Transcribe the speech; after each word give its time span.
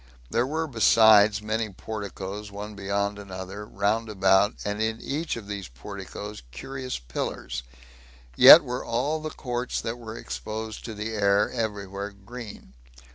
There 0.31 0.47
were 0.47 0.65
besides 0.65 1.43
many 1.43 1.69
porticoes, 1.69 2.49
one 2.51 2.73
beyond 2.73 3.19
another, 3.19 3.67
round 3.67 4.09
about, 4.09 4.55
and 4.65 4.81
in 4.81 4.99
each 4.99 5.35
of 5.37 5.45
those 5.45 5.67
porticoes 5.67 6.41
curious 6.49 6.97
pillars; 6.97 7.61
yet 8.35 8.63
were 8.63 8.83
all 8.83 9.19
the 9.19 9.29
courts 9.29 9.79
that 9.81 9.99
were 9.99 10.17
exposed 10.17 10.83
to 10.85 10.95
the 10.95 11.13
air 11.13 11.51
every 11.51 11.85
where 11.85 12.09
green. 12.09 12.73